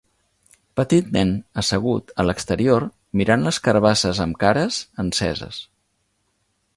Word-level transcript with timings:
Petit 0.79 1.11
nen 1.17 1.33
assegut 1.61 2.09
a 2.23 2.25
l'exterior 2.29 2.85
mirant 3.21 3.45
les 3.49 3.61
carbasses 3.67 4.23
amb 4.27 4.41
cares, 4.45 4.83
enceses. 5.05 5.61